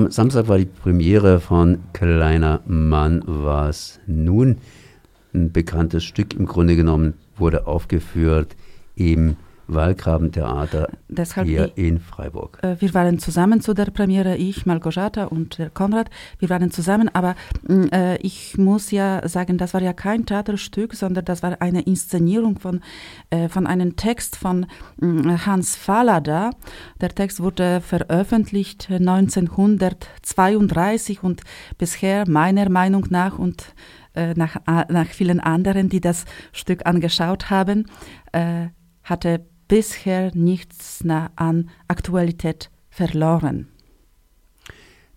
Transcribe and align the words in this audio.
am 0.00 0.10
Samstag 0.10 0.48
war 0.48 0.56
die 0.56 0.64
Premiere 0.64 1.40
von 1.40 1.80
Kleiner 1.92 2.62
Mann 2.66 3.22
was 3.26 4.00
nun. 4.06 4.56
Ein 5.34 5.52
bekanntes 5.52 6.04
Stück 6.04 6.32
im 6.32 6.46
Grunde 6.46 6.74
genommen 6.74 7.14
wurde 7.36 7.66
aufgeführt 7.66 8.56
im 8.96 9.36
Wallgrabentheater 9.74 10.88
Deshalb 11.08 11.46
hier 11.46 11.72
in 11.76 12.00
Freiburg. 12.00 12.58
Äh, 12.62 12.80
wir 12.80 12.94
waren 12.94 13.18
zusammen 13.18 13.60
zu 13.60 13.74
der 13.74 13.86
Premiere, 13.86 14.36
ich, 14.36 14.66
Malgorzata 14.66 15.24
und 15.24 15.58
Konrad. 15.74 16.10
Wir 16.38 16.50
waren 16.50 16.70
zusammen, 16.70 17.10
aber 17.12 17.34
mm, 17.66 17.86
äh, 17.92 18.16
ich 18.18 18.58
muss 18.58 18.90
ja 18.90 19.26
sagen, 19.28 19.58
das 19.58 19.74
war 19.74 19.82
ja 19.82 19.92
kein 19.92 20.26
Theaterstück, 20.26 20.94
sondern 20.94 21.24
das 21.24 21.42
war 21.42 21.60
eine 21.60 21.82
Inszenierung 21.82 22.58
von, 22.58 22.80
äh, 23.30 23.48
von 23.48 23.66
einem 23.66 23.96
Text 23.96 24.36
von 24.36 24.66
äh, 25.00 25.06
Hans 25.46 25.76
Fallada. 25.76 26.50
Der 27.00 27.10
Text 27.10 27.40
wurde 27.40 27.80
veröffentlicht 27.80 28.88
1932 28.90 31.22
und 31.22 31.42
bisher 31.78 32.28
meiner 32.28 32.68
Meinung 32.68 33.06
nach 33.10 33.38
und 33.38 33.74
äh, 34.14 34.34
nach, 34.34 34.56
nach 34.66 35.06
vielen 35.06 35.40
anderen, 35.40 35.88
die 35.88 36.00
das 36.00 36.24
Stück 36.52 36.86
angeschaut 36.86 37.50
haben, 37.50 37.86
äh, 38.32 38.68
hatte 39.04 39.46
bisher 39.70 40.32
nichts 40.34 41.02
an 41.36 41.70
Aktualität 41.86 42.70
verloren. 42.90 43.68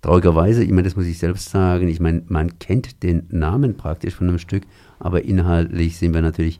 Traurigerweise, 0.04 0.64
ich 0.64 0.70
meine, 0.70 0.84
das 0.84 0.96
muss 0.96 1.08
ich 1.08 1.18
selbst 1.18 1.50
sagen, 1.50 1.88
ich 1.88 2.00
meine, 2.00 2.22
man 2.28 2.60
kennt 2.60 3.02
den 3.02 3.26
Namen 3.30 3.76
praktisch 3.76 4.14
von 4.14 4.30
einem 4.30 4.38
Stück, 4.38 4.64
aber 5.00 5.24
inhaltlich 5.24 5.98
sind 5.98 6.14
wir 6.14 6.22
natürlich 6.22 6.60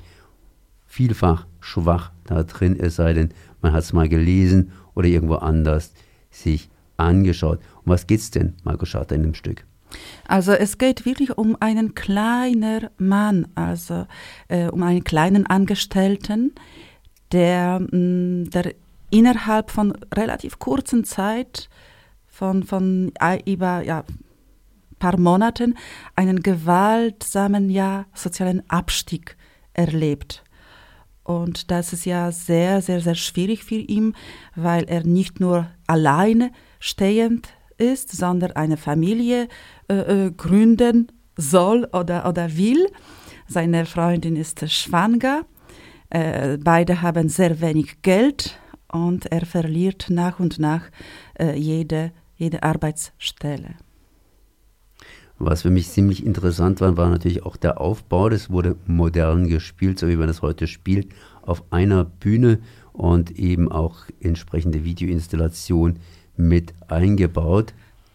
vielfach 0.88 1.46
schwach 1.60 2.12
da 2.24 2.42
drin, 2.44 2.80
es 2.80 2.96
sei 2.96 3.14
denn, 3.14 3.30
man 3.62 3.74
hat 3.74 3.84
es 3.84 3.94
mal 3.94 4.10
gelesen 4.10 4.72
oder 4.96 5.08
irgendwo 5.08 5.36
anders 5.36 5.94
sich 6.32 6.70
angeschaut. 6.98 7.60
Um 7.86 7.92
was 7.92 8.08
geht 8.08 8.22
es 8.22 8.32
denn, 8.32 8.56
Marco 8.64 8.86
Schatter, 8.86 9.16
in 9.16 9.22
dem 9.22 9.34
Stück? 9.36 9.66
Also 10.28 10.54
es 10.54 10.80
geht 10.80 11.06
wirklich 11.06 11.38
um 11.38 11.56
einen 11.60 11.94
kleinen 11.94 12.88
Mann, 12.98 13.48
also 13.54 14.08
äh, 14.48 14.70
um 14.70 14.82
einen 14.82 15.04
kleinen 15.04 15.46
Angestellten, 15.46 16.54
der, 17.34 17.80
mm, 17.80 18.50
der 18.52 18.74
innerhalb 19.10 19.72
von 19.72 19.94
relativ 20.14 20.60
kurzen 20.60 21.04
Zeit, 21.04 21.70
von, 22.28 22.64
von 22.64 23.12
über 23.46 23.84
ja, 23.84 24.04
paar 24.98 25.20
Monaten, 25.20 25.76
einen 26.16 26.42
gewaltsamen 26.42 27.70
ja, 27.70 28.06
sozialen 28.14 28.68
Abstieg 28.70 29.36
erlebt. 29.74 30.44
Und 31.24 31.72
das 31.72 31.94
ist 31.94 32.06
ja 32.06 32.32
sehr, 32.32 32.82
sehr, 32.82 33.02
sehr 33.02 33.16
schwierig 33.16 33.64
für 33.64 33.76
ihn, 33.76 34.16
weil 34.56 34.84
er 34.86 35.06
nicht 35.06 35.40
nur 35.40 35.68
alleine 35.88 36.52
stehend 36.80 37.50
ist, 37.78 38.12
sondern 38.12 38.54
eine 38.54 38.78
Familie 38.78 39.48
äh, 39.90 40.26
äh 40.28 40.32
gründen 40.32 41.12
soll 41.38 41.88
oder, 41.94 42.28
oder 42.28 42.58
will. 42.58 42.88
Seine 43.48 43.86
Freundin 43.86 44.36
ist 44.36 44.70
schwanger 44.70 45.46
äh, 46.14 46.58
beide 46.64 47.02
haben 47.02 47.28
sehr 47.28 47.60
wenig 47.60 48.02
Geld 48.04 48.60
und 48.92 49.32
er 49.32 49.46
verliert 49.46 50.08
nach 50.10 50.40
und 50.40 50.60
nach 50.60 50.84
äh, 51.40 51.58
jede, 51.58 52.12
jede 52.36 52.62
Arbeitsstelle. 52.62 53.76
Was 55.40 55.64
für 55.64 55.72
mich 55.72 55.90
ziemlich 55.90 56.24
interessant 56.24 56.80
war, 56.82 56.96
war 56.96 57.10
natürlich 57.10 57.44
auch 57.44 57.58
der 57.58 57.82
Aufbau. 57.82 58.30
Das 58.30 58.52
wurde 58.52 58.76
modern 58.86 59.48
gespielt, 59.48 59.98
so 59.98 60.08
wie 60.08 60.16
man 60.16 60.28
das 60.28 60.44
heute 60.44 60.68
spielt, 60.68 61.08
auf 61.42 61.64
einer 61.72 62.06
Bühne 62.06 62.60
und 62.94 63.32
eben 63.32 63.72
auch 63.72 64.06
entsprechende 64.22 64.84
Videoinstallation 64.84 65.98
mit 66.38 66.74
eingebaut. 66.88 67.74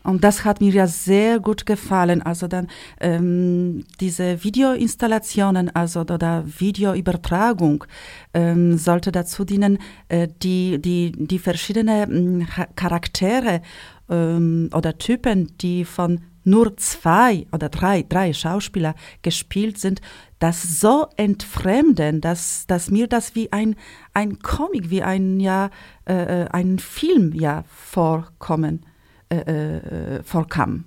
Und 0.08 0.24
das 0.24 0.46
hat 0.46 0.62
mir 0.62 0.72
ja 0.72 0.86
sehr 0.86 1.38
gut 1.38 1.66
gefallen. 1.66 2.22
Also 2.22 2.48
dann 2.48 2.68
ähm, 2.98 3.84
diese 4.00 4.42
Videoinstallationen, 4.42 5.74
also 5.76 6.00
oder 6.00 6.44
Videoübertragung 6.46 7.84
ähm, 8.32 8.78
sollte 8.78 9.12
dazu 9.12 9.44
dienen, 9.44 9.76
äh, 10.08 10.26
die, 10.42 10.80
die, 10.80 11.12
die 11.12 11.38
verschiedenen 11.38 12.40
äh, 12.40 12.66
Charaktere 12.74 13.60
ähm, 14.08 14.70
oder 14.72 14.96
Typen, 14.96 15.52
die 15.58 15.84
von 15.84 16.22
nur 16.42 16.78
zwei 16.78 17.46
oder 17.52 17.68
drei, 17.68 18.02
drei 18.08 18.32
Schauspieler 18.32 18.94
gespielt 19.20 19.78
sind, 19.78 20.00
das 20.38 20.80
so 20.80 21.08
entfremden, 21.16 22.22
dass, 22.22 22.66
dass 22.66 22.90
mir 22.90 23.08
das 23.08 23.34
wie 23.34 23.52
ein, 23.52 23.76
ein 24.14 24.38
Comic, 24.38 24.88
wie 24.88 25.02
ein, 25.02 25.38
ja, 25.38 25.68
äh, 26.08 26.44
äh 26.44 26.48
ein 26.48 26.78
Film 26.78 27.34
ja 27.34 27.64
vorkommen 27.68 28.86
äh, 29.30 30.16
äh, 30.16 30.22
vorkam. 30.22 30.84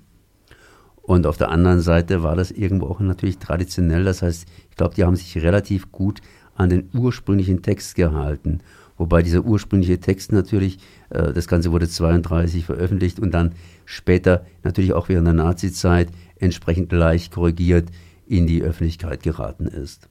Und 1.02 1.26
auf 1.26 1.38
der 1.38 1.50
anderen 1.50 1.82
Seite 1.82 2.24
war 2.24 2.36
das 2.36 2.52
irgendwo 2.52 2.88
auch 2.88 3.00
natürlich 3.00 3.38
traditionell. 3.38 4.04
Das 4.04 4.22
heißt, 4.22 4.48
ich 4.70 4.76
glaube, 4.78 4.96
die 4.96 5.04
haben 5.04 5.16
sich 5.16 5.42
relativ 5.42 5.92
gut 5.92 6.22
an 6.56 6.70
den 6.70 6.90
ursprünglichen 6.94 7.62
Text 7.62 7.96
gehalten. 7.96 8.62
Wobei 8.98 9.24
dieser 9.24 9.44
ursprüngliche 9.44 10.00
Text 10.00 10.32
natürlich, 10.32 10.78
äh, 11.10 11.34
das 11.34 11.48
Ganze 11.48 11.72
wurde 11.72 11.90
32 11.90 12.66
veröffentlicht 12.66 13.20
und 13.20 13.32
dann 13.32 13.54
später 13.86 14.46
natürlich 14.64 14.94
auch 14.94 15.10
während 15.10 15.28
der 15.28 15.34
Nazizeit 15.34 16.10
entsprechend 16.40 16.92
leicht 16.92 17.34
korrigiert 17.34 17.90
in 18.28 18.48
die 18.48 18.62
Öffentlichkeit 18.62 19.24
geraten 19.24 19.66
ist. 19.66 20.08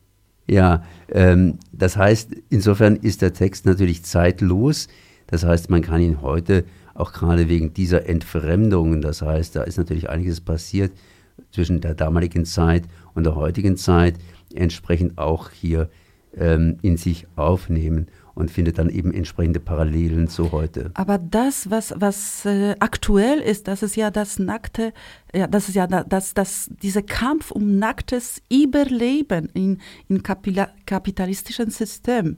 Ja, 0.46 0.82
ähm, 1.08 1.58
das 1.72 1.96
heißt, 1.96 2.30
insofern 2.48 2.96
ist 2.96 3.22
der 3.22 3.32
Text 3.32 3.66
natürlich 3.66 4.02
zeitlos. 4.02 4.88
Das 5.28 5.44
heißt, 5.44 5.70
man 5.70 5.82
kann 5.82 6.00
ihn 6.00 6.20
heute 6.20 6.64
auch 6.94 7.12
gerade 7.12 7.48
wegen 7.48 7.74
dieser 7.74 8.08
Entfremdung. 8.08 9.00
Das 9.00 9.22
heißt, 9.22 9.56
da 9.56 9.62
ist 9.62 9.78
natürlich 9.78 10.08
einiges 10.08 10.40
passiert 10.40 10.92
zwischen 11.52 11.80
der 11.80 11.94
damaligen 11.94 12.44
Zeit 12.44 12.84
und 13.14 13.24
der 13.24 13.34
heutigen 13.34 13.76
Zeit, 13.76 14.16
entsprechend 14.54 15.18
auch 15.18 15.50
hier 15.50 15.88
ähm, 16.36 16.78
in 16.82 16.96
sich 16.96 17.26
aufnehmen 17.36 18.06
und 18.34 18.50
findet 18.50 18.78
dann 18.78 18.88
eben 18.88 19.12
entsprechende 19.12 19.60
Parallelen 19.60 20.28
zu 20.28 20.52
heute. 20.52 20.90
Aber 20.94 21.18
das, 21.18 21.70
was, 21.70 21.92
was 21.96 22.44
äh, 22.46 22.74
aktuell 22.80 23.38
ist, 23.38 23.68
das 23.68 23.82
ist 23.82 23.96
ja 23.96 24.10
das 24.10 24.38
nackte, 24.38 24.92
ja, 25.34 25.46
das 25.46 25.68
ist 25.68 25.74
ja 25.74 25.86
das, 25.86 26.34
das, 26.34 26.70
dieser 26.82 27.02
Kampf 27.02 27.50
um 27.50 27.78
nacktes 27.78 28.40
Überleben 28.50 29.48
in, 29.54 29.78
in 30.08 30.22
kapitalistischen 30.22 31.70
System. 31.70 32.36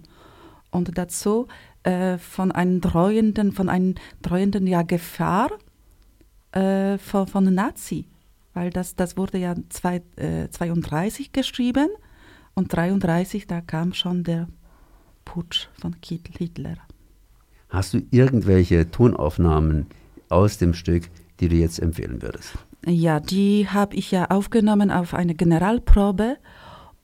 Und 0.70 0.96
dazu 0.96 1.48
äh, 1.84 2.18
von 2.18 2.52
einem 2.52 2.80
dreuenden, 2.80 3.52
von 3.52 3.68
einem 3.68 3.94
dreuenden 4.22 4.66
ja, 4.66 4.82
Gefahr 4.82 5.50
äh, 6.52 6.98
von, 6.98 7.26
von 7.26 7.52
Nazi. 7.52 8.06
Weil 8.54 8.70
das, 8.70 8.96
das 8.96 9.16
wurde 9.16 9.38
ja 9.38 9.54
zwei, 9.70 10.02
äh, 10.16 10.48
32 10.50 11.32
geschrieben 11.32 11.88
und 12.54 12.72
33, 12.72 13.46
da 13.46 13.60
kam 13.60 13.94
schon 13.94 14.24
der 14.24 14.48
Putsch 15.24 15.68
von 15.80 15.96
Hitler. 16.02 16.76
Hast 17.68 17.94
du 17.94 18.02
irgendwelche 18.10 18.90
Tonaufnahmen 18.90 19.86
aus 20.28 20.58
dem 20.58 20.74
Stück, 20.74 21.08
die 21.40 21.48
du 21.48 21.56
jetzt 21.56 21.78
empfehlen 21.78 22.20
würdest? 22.20 22.52
Ja, 22.84 23.20
die 23.20 23.68
habe 23.68 23.96
ich 23.96 24.10
ja 24.10 24.26
aufgenommen 24.30 24.90
auf 24.90 25.14
eine 25.14 25.34
Generalprobe. 25.34 26.36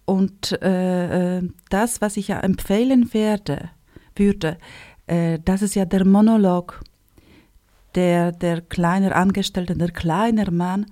Und 0.04 0.60
äh, 0.62 1.38
äh 1.38 1.48
das, 1.70 2.00
was 2.00 2.16
ich 2.16 2.28
ja 2.28 2.40
empfehlen 2.40 3.14
werde, 3.14 3.70
würde. 4.18 4.58
Äh, 5.06 5.38
das 5.44 5.62
ist 5.62 5.74
ja 5.74 5.84
der 5.84 6.04
Monolog, 6.04 6.80
der 7.94 8.32
der 8.32 8.60
kleine 8.60 9.14
Angestellte, 9.14 9.74
der 9.74 9.90
kleine 9.90 10.50
Mann 10.50 10.86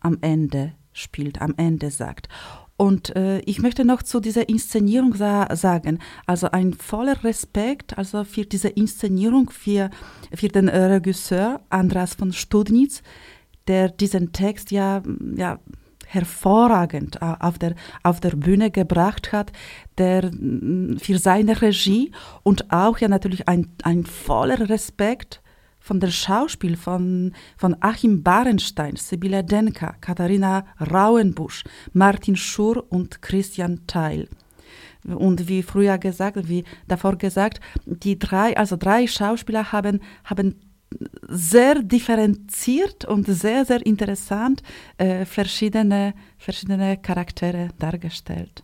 am 0.00 0.18
Ende 0.20 0.72
spielt, 0.92 1.40
am 1.40 1.54
Ende 1.56 1.90
sagt. 1.90 2.28
Und 2.76 3.14
äh, 3.14 3.38
ich 3.40 3.62
möchte 3.62 3.84
noch 3.84 4.02
zu 4.02 4.18
dieser 4.20 4.48
Inszenierung 4.48 5.14
sa 5.14 5.54
sagen, 5.54 6.00
also 6.26 6.50
ein 6.50 6.74
voller 6.74 7.22
Respekt 7.22 7.96
also 7.96 8.24
für 8.24 8.44
diese 8.44 8.68
Inszenierung, 8.68 9.50
für, 9.50 9.90
für 10.34 10.48
den 10.48 10.68
Regisseur 10.68 11.60
Andras 11.70 12.14
von 12.14 12.32
Studnitz, 12.32 13.02
der 13.68 13.90
diesen 13.90 14.32
Text 14.32 14.72
ja, 14.72 15.02
ja 15.36 15.60
hervorragend 16.06 17.20
auf 17.22 17.58
der, 17.58 17.74
auf 18.02 18.20
der 18.20 18.30
Bühne 18.30 18.70
gebracht 18.70 19.32
hat, 19.32 19.52
der 19.98 20.30
mm, 20.32 20.98
für 20.98 21.18
seine 21.18 21.60
Regie 21.60 22.12
und 22.42 22.72
auch 22.72 22.98
ja 22.98 23.08
natürlich 23.08 23.48
ein, 23.48 23.68
ein 23.82 24.04
voller 24.04 24.68
Respekt 24.68 25.40
von 25.84 26.00
der 26.00 26.10
Schauspiel 26.10 26.76
von, 26.76 27.34
von 27.58 27.76
Achim 27.80 28.22
Barenstein, 28.22 28.96
Sibylle 28.96 29.44
Denka, 29.44 29.94
Katharina 30.00 30.64
Rauenbusch, 30.80 31.62
Martin 31.92 32.36
Schur 32.36 32.90
und 32.90 33.20
Christian 33.20 33.86
Teil. 33.86 34.28
Und 35.04 35.48
wie 35.48 35.62
früher 35.62 35.98
gesagt, 35.98 36.48
wie 36.48 36.64
davor 36.88 37.16
gesagt, 37.16 37.60
die 37.84 38.18
drei, 38.18 38.56
also 38.56 38.76
drei 38.76 39.06
Schauspieler 39.06 39.72
haben, 39.72 40.00
haben 40.24 40.58
sehr 41.28 41.82
differenziert 41.82 43.04
und 43.04 43.26
sehr, 43.26 43.64
sehr 43.64 43.84
interessant 43.84 44.62
äh, 44.98 45.24
verschiedene, 45.24 46.14
verschiedene 46.38 46.96
Charaktere 46.96 47.68
dargestellt. 47.78 48.62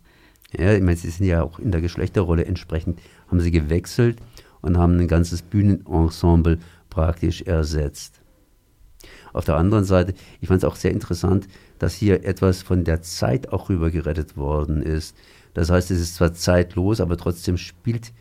Ja, 0.56 0.72
ich 0.72 0.82
meine, 0.82 0.96
sie 0.96 1.10
sind 1.10 1.26
ja 1.26 1.42
auch 1.42 1.58
in 1.58 1.70
der 1.70 1.80
Geschlechterrolle 1.80 2.44
entsprechend, 2.44 3.00
haben 3.28 3.40
sie 3.40 3.50
gewechselt 3.50 4.18
und 4.60 4.78
haben 4.78 4.98
ein 4.98 5.08
ganzes 5.08 5.42
Bühnenensemble 5.42 6.58
praktisch 6.88 7.42
ersetzt. 7.42 8.20
Auf 9.32 9.44
der 9.44 9.56
anderen 9.56 9.84
Seite, 9.84 10.14
ich 10.40 10.48
fand 10.48 10.62
es 10.62 10.68
auch 10.68 10.76
sehr 10.76 10.90
interessant, 10.90 11.46
dass 11.78 11.94
hier 11.94 12.24
etwas 12.24 12.62
von 12.62 12.84
der 12.84 13.02
Zeit 13.02 13.52
auch 13.52 13.68
rüber 13.68 13.90
gerettet 13.90 14.36
worden 14.36 14.82
ist. 14.82 15.16
Das 15.54 15.70
heißt, 15.70 15.90
es 15.90 16.00
ist 16.00 16.16
zwar 16.16 16.34
zeitlos, 16.34 17.00
aber 17.00 17.16
trotzdem 17.16 17.56
spielt 17.56 18.12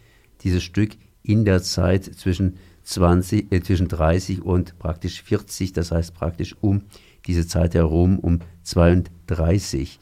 dieses 0.41 0.63
Stück 0.63 0.91
in 1.23 1.45
der 1.45 1.61
Zeit 1.61 2.05
zwischen 2.05 2.57
20, 2.89 3.51
äh, 3.51 3.62
zwischen 3.62 3.88
30 3.88 4.41
und 4.41 4.80
praktisch 4.80 5.21
40, 5.21 5.74
das 5.74 5.91
heißt 5.91 6.15
praktisch 6.15 6.56
um 6.59 6.81
diese 7.27 7.45
Zeit 7.45 7.75
herum, 7.75 8.18
um 8.18 8.39
32, 8.63 10.00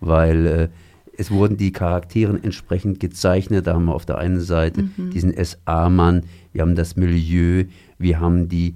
weil 0.00 0.46
äh, 0.46 0.68
es 1.18 1.30
wurden 1.30 1.58
die 1.58 1.70
Charakteren 1.70 2.42
entsprechend 2.42 2.98
gezeichnet. 2.98 3.66
Da 3.66 3.74
haben 3.74 3.84
wir 3.84 3.94
auf 3.94 4.06
der 4.06 4.16
einen 4.16 4.40
Seite 4.40 4.84
mhm. 4.84 5.10
diesen 5.10 5.34
SA-Mann, 5.44 6.22
wir 6.54 6.62
haben 6.62 6.76
das 6.76 6.96
Milieu, 6.96 7.64
wir 7.98 8.20
haben 8.20 8.48
die 8.48 8.74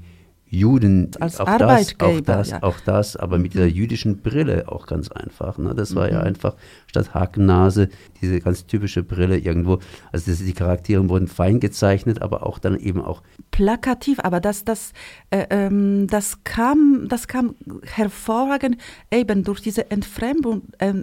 Juden, 0.54 1.10
als 1.20 1.40
auch 1.40 1.46
Arbeitgeber, 1.46 2.20
das, 2.22 2.22
auch 2.22 2.22
das, 2.22 2.50
ja. 2.50 2.62
auch 2.62 2.80
das, 2.80 3.16
aber 3.16 3.38
mit 3.38 3.54
dieser 3.54 3.66
jüdischen 3.66 4.18
Brille 4.18 4.68
auch 4.68 4.86
ganz 4.86 5.10
einfach. 5.10 5.58
Ne? 5.58 5.74
Das 5.74 5.94
war 5.94 6.06
mhm. 6.06 6.12
ja 6.12 6.20
einfach 6.20 6.56
statt 6.86 7.14
Hakennase 7.14 7.88
diese 8.20 8.40
ganz 8.40 8.66
typische 8.66 9.02
Brille 9.02 9.38
irgendwo. 9.38 9.80
Also 10.12 10.30
das, 10.30 10.38
die 10.40 10.52
Charaktere 10.52 11.06
wurden 11.08 11.28
fein 11.28 11.60
gezeichnet, 11.60 12.22
aber 12.22 12.46
auch 12.46 12.58
dann 12.58 12.78
eben 12.78 13.02
auch 13.02 13.22
plakativ. 13.50 14.20
Aber 14.20 14.40
das, 14.40 14.64
das, 14.64 14.92
äh, 15.30 15.46
ähm, 15.50 16.06
das 16.06 16.42
kam, 16.44 17.06
das 17.08 17.28
kam 17.28 17.56
hervorragend 17.82 18.78
eben 19.10 19.44
durch 19.44 19.60
diese 19.60 19.90
Entfremdung, 19.90 20.62
äh, 20.78 20.94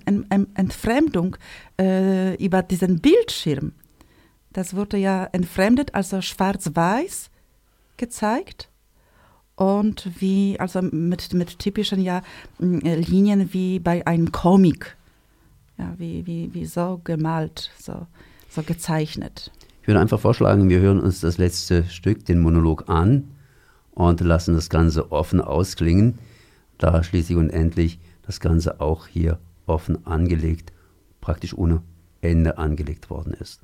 Entfremdung 0.56 1.38
äh, 1.80 2.36
über 2.44 2.64
diesen 2.64 3.00
Bildschirm. 3.00 3.74
Das 4.54 4.76
wurde 4.76 4.98
ja 4.98 5.26
entfremdet, 5.32 5.96
also 5.96 6.22
schwarz-weiß 6.22 7.30
gezeigt 7.98 8.71
und 9.62 10.10
wie, 10.20 10.60
also 10.60 10.82
mit, 10.82 11.36
mit 11.36 11.60
typischen 11.60 12.02
ja, 12.02 12.24
Linien 12.58 13.54
wie 13.54 13.78
bei 13.80 14.08
einem 14.08 14.32
Comic. 14.32 14.98
Ja, 15.78 15.94
wie, 16.00 16.26
wie, 16.26 16.52
wie 16.56 16.66
so 16.66 17.00
gemalt, 17.04 17.70
so, 17.78 18.08
so 18.50 18.64
gezeichnet. 18.64 19.52
Ich 19.84 19.88
würde 19.88 20.00
einfach 20.00 20.20
vorschlagen, 20.20 20.68
wir 20.70 20.80
hören 20.80 21.00
uns 21.00 21.20
das 21.20 21.38
letzte 21.38 21.84
Stück, 21.84 22.26
den 22.26 22.40
Monolog 22.40 22.90
an 22.90 23.36
und 23.92 24.20
lassen 24.22 24.56
das 24.56 24.72
Ganze 24.72 25.12
offen 25.12 25.40
ausklingen, 25.40 26.18
da 26.80 27.04
schließlich 27.04 27.38
und 27.38 27.52
endlich 27.52 28.00
das 28.24 28.40
Ganze 28.40 28.82
auch 28.82 29.06
hier 29.06 29.38
offen 29.68 30.08
angelegt, 30.08 30.74
praktisch 31.20 31.56
ohne 31.56 31.84
Ende 32.22 32.58
angelegt 32.58 33.12
worden 33.12 33.34
ist. 33.34 33.62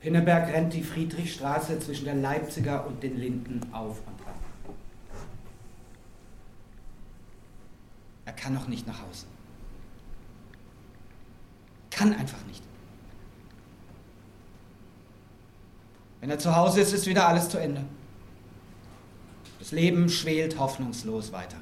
Pinneberg 0.00 0.48
rennt 0.52 0.72
die 0.74 0.82
Friedrichstraße 0.82 1.78
zwischen 1.80 2.04
der 2.04 2.14
Leipziger 2.14 2.86
und 2.86 3.02
den 3.02 3.16
Linden 3.16 3.72
auf 3.72 3.98
und 4.06 4.20
ab. 4.26 4.38
Er 8.24 8.32
kann 8.32 8.54
noch 8.54 8.68
nicht 8.68 8.86
nach 8.86 9.02
Hause. 9.02 9.26
Kann 11.90 12.12
einfach 12.12 12.44
nicht. 12.46 12.62
Wenn 16.20 16.30
er 16.30 16.38
zu 16.38 16.54
Hause 16.54 16.80
ist, 16.80 16.92
ist 16.92 17.06
wieder 17.06 17.26
alles 17.26 17.48
zu 17.48 17.58
Ende. 17.58 17.84
Das 19.58 19.72
Leben 19.72 20.08
schwelt 20.08 20.58
hoffnungslos 20.58 21.32
weiter. 21.32 21.56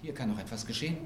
Hier 0.00 0.14
kann 0.14 0.30
noch 0.30 0.38
etwas 0.38 0.66
geschehen. 0.66 0.98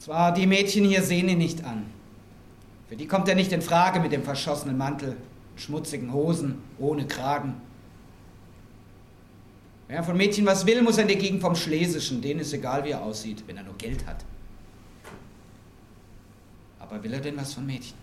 Zwar, 0.00 0.32
die 0.32 0.46
Mädchen 0.46 0.86
hier 0.86 1.02
sehen 1.02 1.28
ihn 1.28 1.36
nicht 1.36 1.62
an. 1.64 1.84
Für 2.88 2.96
die 2.96 3.06
kommt 3.06 3.28
er 3.28 3.34
nicht 3.34 3.52
in 3.52 3.60
Frage 3.60 4.00
mit 4.00 4.12
dem 4.12 4.24
verschossenen 4.24 4.78
Mantel, 4.78 5.16
schmutzigen 5.56 6.12
Hosen, 6.12 6.62
ohne 6.78 7.06
Kragen. 7.06 7.60
Wer 9.88 10.02
von 10.02 10.16
Mädchen 10.16 10.46
was 10.46 10.64
will, 10.64 10.80
muss 10.80 10.96
in 10.96 11.06
die 11.06 11.18
Gegend 11.18 11.42
vom 11.42 11.54
Schlesischen. 11.54 12.22
Denen 12.22 12.40
ist 12.40 12.54
egal, 12.54 12.84
wie 12.84 12.90
er 12.90 13.02
aussieht, 13.02 13.44
wenn 13.46 13.58
er 13.58 13.62
nur 13.62 13.76
Geld 13.76 14.06
hat. 14.06 14.24
Aber 16.78 17.02
will 17.04 17.12
er 17.12 17.20
denn 17.20 17.36
was 17.36 17.52
von 17.52 17.66
Mädchen? 17.66 17.98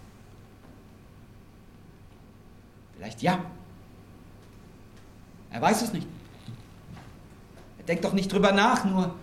Vielleicht 2.96 3.24
ja. 3.24 3.44
Er 5.50 5.62
weiß 5.62 5.82
es 5.82 5.94
nicht. 5.94 6.06
Er 7.80 7.86
denkt 7.86 8.06
doch 8.06 8.14
nicht 8.14 8.32
drüber 8.32 8.52
nach, 8.52 8.86
nur 8.86 9.16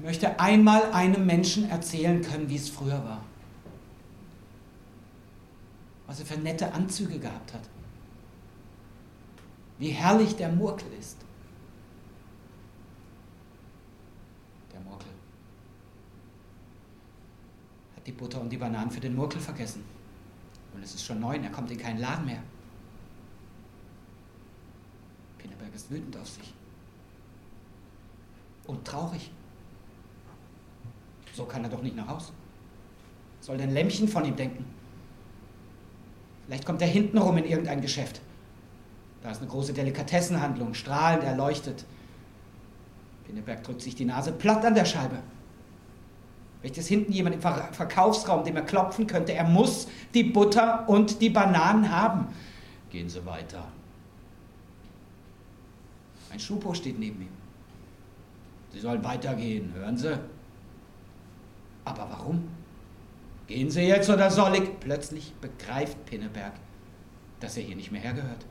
er 0.00 0.06
möchte 0.06 0.40
einmal 0.40 0.92
einem 0.92 1.26
Menschen 1.26 1.68
erzählen 1.68 2.22
können, 2.22 2.48
wie 2.48 2.56
es 2.56 2.70
früher 2.70 3.04
war. 3.04 3.22
Was 6.06 6.20
er 6.20 6.26
für 6.26 6.40
nette 6.40 6.72
Anzüge 6.72 7.18
gehabt 7.18 7.52
hat. 7.52 7.60
Wie 9.78 9.90
herrlich 9.90 10.36
der 10.36 10.50
Murkel 10.50 10.90
ist. 10.98 11.18
Der 14.72 14.80
Murkel 14.80 15.10
hat 17.94 18.06
die 18.06 18.12
Butter 18.12 18.40
und 18.40 18.48
die 18.48 18.56
Bananen 18.56 18.90
für 18.90 19.00
den 19.00 19.14
Murkel 19.14 19.40
vergessen. 19.40 19.84
Und 20.72 20.82
es 20.82 20.94
ist 20.94 21.04
schon 21.04 21.20
neun, 21.20 21.44
er 21.44 21.50
kommt 21.50 21.70
in 21.70 21.78
keinen 21.78 21.98
Laden 21.98 22.24
mehr. 22.24 22.42
Pinneberg 25.36 25.74
ist 25.74 25.90
wütend 25.90 26.16
auf 26.16 26.28
sich. 26.28 26.54
Und 28.66 28.86
traurig. 28.86 29.30
So 31.40 31.46
kann 31.46 31.64
er 31.64 31.70
doch 31.70 31.80
nicht 31.80 31.96
nach 31.96 32.06
Haus. 32.06 32.34
Soll 33.40 33.56
denn 33.56 33.70
Lämmchen 33.70 34.08
von 34.08 34.26
ihm 34.26 34.36
denken? 34.36 34.66
Vielleicht 36.44 36.66
kommt 36.66 36.82
er 36.82 36.86
hinten 36.86 37.16
rum 37.16 37.38
in 37.38 37.46
irgendein 37.46 37.80
Geschäft. 37.80 38.20
Da 39.22 39.30
ist 39.30 39.40
eine 39.40 39.48
große 39.48 39.72
Delikatessenhandlung, 39.72 40.74
strahlend 40.74 41.24
erleuchtet. 41.24 41.86
Pinneberg 43.24 43.64
drückt 43.64 43.80
sich 43.80 43.94
die 43.94 44.04
Nase 44.04 44.32
platt 44.32 44.66
an 44.66 44.74
der 44.74 44.84
Scheibe. 44.84 45.16
Vielleicht 46.60 46.76
ist 46.76 46.88
hinten 46.88 47.10
jemand 47.10 47.36
im 47.36 47.40
Verkaufsraum, 47.40 48.44
dem 48.44 48.56
er 48.56 48.62
klopfen 48.62 49.06
könnte. 49.06 49.32
Er 49.32 49.44
muss 49.44 49.88
die 50.12 50.24
Butter 50.24 50.86
und 50.90 51.22
die 51.22 51.30
Bananen 51.30 51.90
haben. 51.90 52.26
Gehen 52.90 53.08
Sie 53.08 53.24
weiter. 53.24 53.66
Ein 56.30 56.38
Schupo 56.38 56.74
steht 56.74 56.98
neben 56.98 57.22
ihm. 57.22 57.32
Sie 58.74 58.80
sollen 58.80 59.02
weitergehen, 59.02 59.72
hören 59.74 59.96
Sie? 59.96 60.18
Aber 61.90 62.08
warum? 62.08 62.48
Gehen 63.48 63.68
Sie 63.68 63.82
jetzt 63.82 64.08
oder 64.08 64.30
soll 64.30 64.54
ich? 64.54 64.78
Plötzlich 64.78 65.34
begreift 65.40 66.04
Pinneberg, 66.06 66.52
dass 67.40 67.56
er 67.56 67.64
hier 67.64 67.74
nicht 67.74 67.90
mehr 67.90 68.00
hergehört. 68.00 68.46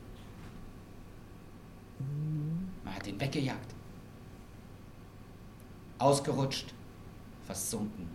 Man 2.84 2.94
hat 2.94 3.06
ihn 3.06 3.18
weggejagt. 3.18 3.74
Ausgerutscht, 5.98 6.74
versunken, 7.46 8.08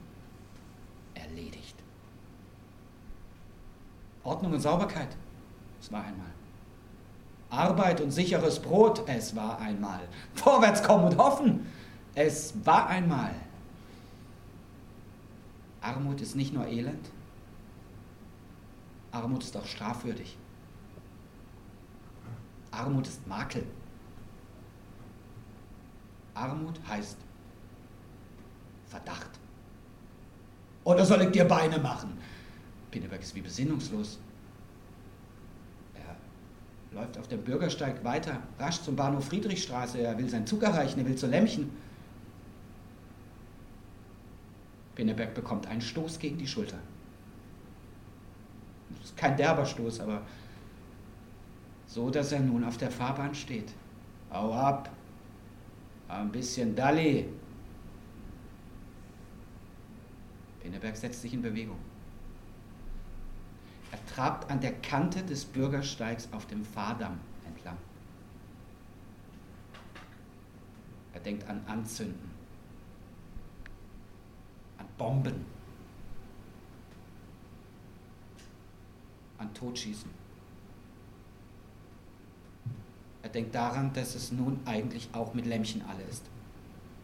erledigt. 1.16 1.76
Ordnung 4.24 4.54
und 4.54 4.60
Sauberkeit, 4.60 5.10
es 5.82 5.92
war 5.92 6.04
einmal. 6.04 6.32
Arbeit 7.50 8.02
und 8.02 8.12
sicheres 8.12 8.60
Brot, 8.60 9.08
es 9.08 9.36
war 9.36 9.60
einmal. 9.60 10.02
Vorwärts 10.36 10.84
kommen 10.84 11.06
und 11.06 11.18
hoffen, 11.18 11.66
es 12.14 12.54
war 12.64 12.88
einmal. 12.88 13.34
Armut 15.86 16.20
ist 16.20 16.36
nicht 16.36 16.52
nur 16.52 16.66
Elend, 16.66 17.12
Armut 19.12 19.44
ist 19.44 19.56
auch 19.56 19.66
strafwürdig. 19.66 20.36
Armut 22.72 23.08
ist 23.08 23.26
Makel. 23.28 23.64
Armut 26.34 26.80
heißt 26.88 27.18
Verdacht. 28.88 29.30
Oder 30.84 31.06
soll 31.06 31.22
ich 31.22 31.32
dir 31.32 31.46
Beine 31.46 31.78
machen? 31.78 32.18
Pinneberg 32.90 33.22
ist 33.22 33.36
wie 33.36 33.42
besinnungslos. 33.42 34.18
Er 35.94 37.00
läuft 37.00 37.18
auf 37.18 37.28
dem 37.28 37.44
Bürgersteig 37.44 38.04
weiter, 38.04 38.42
rasch 38.60 38.82
zum 38.82 38.96
Bahnhof 38.96 39.26
Friedrichstraße. 39.26 40.00
Er 40.00 40.18
will 40.18 40.30
seinen 40.30 40.48
Zug 40.48 40.64
erreichen, 40.64 41.00
er 41.00 41.06
will 41.06 41.16
zu 41.16 41.28
Lämmchen. 41.28 41.70
Pinneberg 44.96 45.34
bekommt 45.34 45.68
einen 45.68 45.82
Stoß 45.82 46.20
gegen 46.20 46.38
die 46.38 46.48
Schulter. 46.48 46.80
Das 48.90 49.06
ist 49.10 49.18
kein 49.18 49.38
derber 49.38 49.66
Stoß, 49.66 50.00
aber 50.00 50.22
so, 51.86 52.10
dass 52.10 52.32
er 52.32 52.40
nun 52.40 52.64
auf 52.64 52.78
der 52.78 52.92
Fahrbahn 52.92 53.36
steht. 53.36 53.72
Hau 54.32 54.54
ab! 54.54 54.90
Ein 56.08 56.32
bisschen 56.32 56.76
Dalli! 56.76 57.28
Pinneberg 60.62 60.96
setzt 60.98 61.22
sich 61.22 61.34
in 61.34 61.42
Bewegung. 61.42 61.78
Er 63.92 64.14
trabt 64.14 64.50
an 64.50 64.60
der 64.60 64.74
Kante 64.74 65.24
des 65.24 65.46
Bürgersteigs 65.46 66.28
auf 66.32 66.48
dem 66.48 66.66
Fahrdamm 66.66 67.20
entlang. 67.46 67.78
Er 71.14 71.20
denkt 71.22 71.48
an 71.48 71.62
Anzünden, 71.68 72.30
an 72.30 72.35
Bomben, 74.98 75.46
an 79.38 79.54
Totschießen. 79.54 80.10
Er 83.24 83.30
denkt 83.30 83.54
daran, 83.56 83.92
dass 83.94 84.16
es 84.16 84.32
nun 84.32 84.60
eigentlich 84.66 85.10
auch 85.14 85.34
mit 85.34 85.46
Lämmchen 85.46 85.82
alle 85.82 86.04
ist 86.04 86.24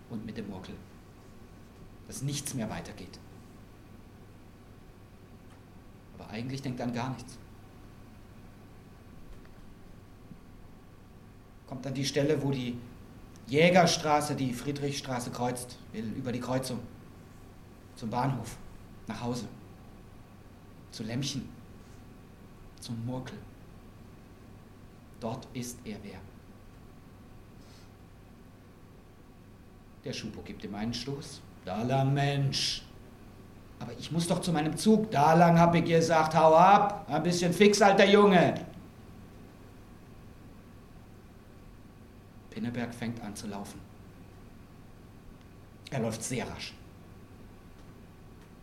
und 0.10 0.26
mit 0.26 0.38
dem 0.38 0.50
Murkel, 0.50 0.76
dass 2.08 2.22
nichts 2.22 2.54
mehr 2.54 2.70
weitergeht. 2.70 3.20
Aber 6.18 6.30
eigentlich 6.30 6.62
denkt 6.62 6.80
er 6.80 6.86
an 6.86 6.94
gar 6.94 7.10
nichts. 7.10 7.38
Kommt 11.68 11.88
an 11.88 11.94
die 11.94 12.06
Stelle, 12.06 12.42
wo 12.44 12.52
die 12.52 12.78
Jägerstraße 13.48 14.36
die 14.36 14.54
Friedrichstraße 14.54 15.32
kreuzt, 15.32 15.78
will 15.92 16.14
über 16.14 16.32
die 16.32 16.40
Kreuzung 16.40 16.80
zum 18.02 18.10
Bahnhof, 18.10 18.58
nach 19.06 19.22
Hause, 19.22 19.46
zu 20.90 21.04
Lämmchen, 21.04 21.48
zum 22.80 23.06
Murkel. 23.06 23.38
Dort 25.20 25.48
ist 25.54 25.78
er 25.86 25.98
wer. 26.02 26.18
Der 30.04 30.14
Schupo 30.14 30.42
gibt 30.42 30.64
ihm 30.64 30.74
einen 30.74 30.96
Stoß. 30.96 31.42
Da 31.64 31.84
lang, 31.84 32.12
Mensch. 32.12 32.82
Aber 33.80 33.94
ich 33.94 34.12
muss 34.12 34.28
doch 34.28 34.42
zu 34.42 34.52
meinem 34.52 34.76
Zug. 34.76 35.12
Da 35.12 35.36
lang 35.36 35.60
hab 35.60 35.76
ich 35.76 35.86
gesagt, 35.86 36.34
hau 36.34 36.56
ab. 36.56 37.06
Ein 37.08 37.22
bisschen 37.22 37.54
fix, 37.54 37.80
alter 37.84 38.06
Junge. 38.06 38.66
Pinneberg 42.50 42.92
fängt 42.96 43.22
an 43.22 43.36
zu 43.36 43.46
laufen. 43.46 43.80
Er 45.92 46.00
läuft 46.00 46.24
sehr 46.24 46.50
rasch. 46.50 46.74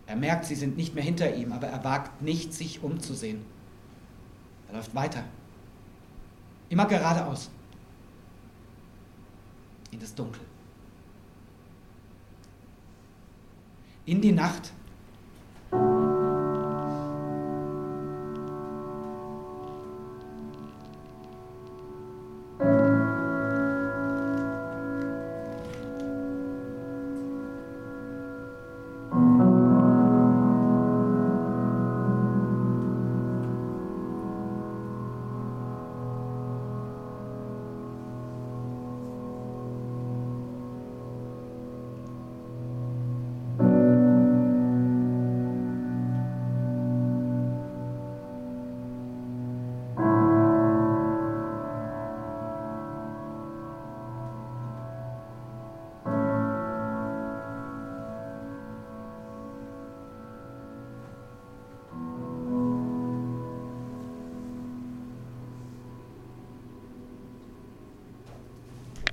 Er 0.09 0.17
merkt, 0.17 0.47
sie 0.47 0.55
sind 0.55 0.79
nicht 0.79 0.95
mehr 0.95 1.05
hinter 1.05 1.35
ihm, 1.35 1.53
aber 1.53 1.67
er 1.67 1.85
wagt 1.85 2.23
nicht, 2.23 2.55
sich 2.55 2.83
umzusehen. 2.83 3.45
Er 4.69 4.77
läuft 4.77 4.95
weiter. 4.95 5.23
Immer 6.71 6.87
geradeaus. 6.87 7.51
In 9.91 10.01
das 10.01 10.15
Dunkel. 10.15 10.41
In 14.07 14.23
die 14.23 14.33
Nacht, 14.33 14.73